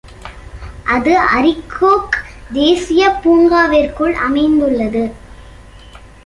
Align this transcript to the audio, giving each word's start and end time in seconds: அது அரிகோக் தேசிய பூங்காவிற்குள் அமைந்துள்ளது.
அது 0.83 1.19
அரிகோக் 1.19 2.17
தேசிய 2.53 3.09
பூங்காவிற்குள் 3.23 4.13
அமைந்துள்ளது. 4.13 5.03